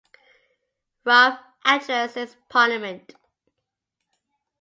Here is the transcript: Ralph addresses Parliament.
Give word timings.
Ralph 1.05 1.37
addresses 1.63 2.35
Parliament. 2.49 3.13